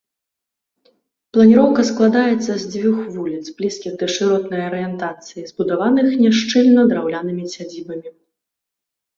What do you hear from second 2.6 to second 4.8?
з дзвюх вуліц, блізкіх да шыротнай